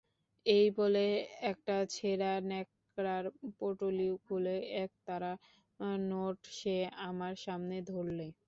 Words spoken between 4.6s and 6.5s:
একতাড়া note